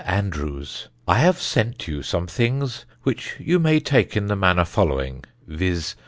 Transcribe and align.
ANDREWS, 0.07 0.87
"I 1.07 1.19
have 1.19 1.39
sent 1.39 1.87
you 1.87 2.01
some 2.01 2.25
things 2.25 2.85
which 3.03 3.35
you 3.37 3.59
may 3.59 3.79
take 3.79 4.17
in 4.17 4.25
the 4.29 4.35
manner 4.35 4.65
following, 4.65 5.23
viz. 5.45 5.95